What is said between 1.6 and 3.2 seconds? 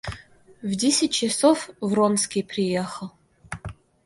Вронский приехал.